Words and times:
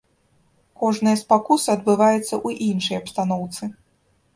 Кожная 0.83 1.13
спакуса 1.23 1.69
адбываецца 1.79 2.27
ў 2.47 2.73
іншай 2.73 2.95
абстаноўцы. 3.05 3.77